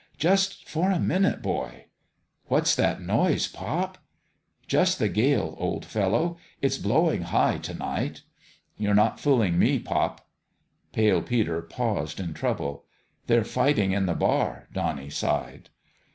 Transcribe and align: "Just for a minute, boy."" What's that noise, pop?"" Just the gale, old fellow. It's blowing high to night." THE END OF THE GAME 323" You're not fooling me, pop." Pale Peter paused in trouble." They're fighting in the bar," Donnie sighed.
"Just 0.17 0.67
for 0.67 0.89
a 0.89 0.99
minute, 0.99 1.43
boy."" 1.43 1.85
What's 2.47 2.75
that 2.75 3.03
noise, 3.03 3.47
pop?"" 3.47 3.99
Just 4.67 4.97
the 4.97 5.07
gale, 5.07 5.53
old 5.59 5.85
fellow. 5.85 6.37
It's 6.59 6.79
blowing 6.79 7.21
high 7.21 7.59
to 7.59 7.75
night." 7.75 8.23
THE 8.79 8.87
END 8.87 8.99
OF 8.99 9.21
THE 9.21 9.35
GAME 9.35 9.45
323" 9.45 9.55
You're 9.55 9.59
not 9.59 9.59
fooling 9.59 9.59
me, 9.59 9.77
pop." 9.79 10.27
Pale 10.91 11.21
Peter 11.29 11.61
paused 11.61 12.19
in 12.19 12.33
trouble." 12.33 12.85
They're 13.27 13.43
fighting 13.43 13.91
in 13.91 14.07
the 14.07 14.15
bar," 14.15 14.67
Donnie 14.73 15.11
sighed. 15.11 15.69